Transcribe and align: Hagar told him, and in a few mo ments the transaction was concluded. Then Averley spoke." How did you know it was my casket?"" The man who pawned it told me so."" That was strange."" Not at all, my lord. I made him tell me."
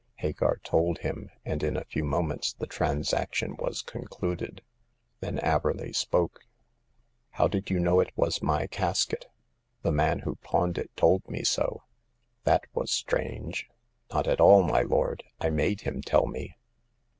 Hagar 0.15 0.59
told 0.63 0.97
him, 1.05 1.29
and 1.45 1.61
in 1.61 1.77
a 1.77 1.83
few 1.83 2.03
mo 2.03 2.23
ments 2.23 2.53
the 2.53 2.65
transaction 2.65 3.55
was 3.59 3.83
concluded. 3.83 4.63
Then 5.19 5.37
Averley 5.41 5.95
spoke." 5.95 6.39
How 7.37 7.47
did 7.47 7.69
you 7.69 7.79
know 7.79 7.99
it 7.99 8.09
was 8.15 8.41
my 8.41 8.65
casket?"" 8.65 9.27
The 9.83 9.91
man 9.91 10.21
who 10.21 10.37
pawned 10.37 10.79
it 10.79 10.89
told 10.95 11.29
me 11.29 11.43
so."" 11.43 11.83
That 12.45 12.63
was 12.73 12.89
strange."" 12.89 13.69
Not 14.11 14.25
at 14.25 14.41
all, 14.41 14.63
my 14.63 14.81
lord. 14.81 15.23
I 15.39 15.51
made 15.51 15.81
him 15.81 16.01
tell 16.01 16.25
me." 16.25 16.57